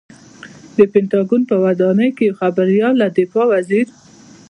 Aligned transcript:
د 0.77 0.79
پنټاګون 0.91 1.41
په 1.49 1.55
ودانۍ 1.63 2.09
کې 2.17 2.23
یوه 2.29 2.37
خبریال 2.41 2.93
له 3.01 3.07
دفاع 3.17 3.45
وزیر 3.53 3.87